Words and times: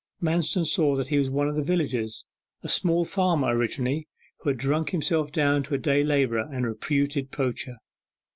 Manston 0.19 0.65
saw 0.65 0.95
that 0.95 1.09
he 1.09 1.19
was 1.19 1.29
one 1.29 1.47
of 1.47 1.55
the 1.55 1.61
villagers: 1.61 2.25
a 2.63 2.67
small 2.67 3.05
farmer 3.05 3.49
originally, 3.55 4.07
who 4.39 4.49
had 4.49 4.57
drunk 4.57 4.89
himself 4.89 5.31
down 5.31 5.61
to 5.61 5.75
a 5.75 5.77
day 5.77 6.03
labourer 6.03 6.49
and 6.51 6.65
reputed 6.65 7.29
poacher. 7.29 7.75